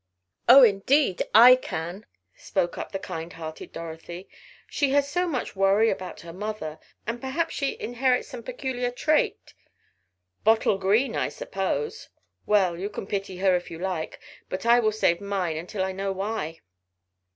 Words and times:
"Oh, 0.49 0.63
indeed 0.63 1.21
I 1.35 1.55
can," 1.55 2.07
spoke 2.35 2.75
up 2.75 2.91
the 2.91 2.97
kind 2.97 3.31
hearted 3.33 3.71
Dorothy. 3.71 4.27
"She 4.67 4.89
has 4.93 5.07
so 5.07 5.27
much 5.27 5.55
worry 5.55 5.91
about 5.91 6.21
her 6.21 6.33
mother. 6.33 6.79
And 7.05 7.21
perhaps 7.21 7.53
she 7.53 7.79
inherits 7.79 8.27
some 8.27 8.41
peculiar 8.41 8.89
trait" 8.89 9.53
"Bottle 10.43 10.79
Green, 10.79 11.15
I 11.15 11.29
suppose. 11.29 12.09
Well, 12.47 12.79
you 12.79 12.89
can 12.89 13.05
pity 13.05 13.37
her 13.37 13.55
if 13.55 13.69
you 13.69 13.77
like, 13.77 14.19
but 14.49 14.65
I 14.65 14.79
will 14.79 14.91
save 14.91 15.21
mine 15.21 15.55
until 15.55 15.83
I 15.83 15.91
know 15.91 16.11
why." 16.11 16.61